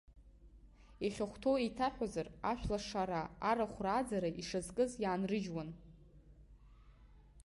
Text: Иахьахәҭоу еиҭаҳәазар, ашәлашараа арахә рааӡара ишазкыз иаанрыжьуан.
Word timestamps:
Иахьахәҭоу 1.03 1.55
еиҭаҳәазар, 1.63 2.27
ашәлашараа 2.51 3.25
арахә 3.49 3.79
рааӡара 3.85 4.29
ишазкыз 4.41 4.91
иаанрыжьуан. 5.03 5.69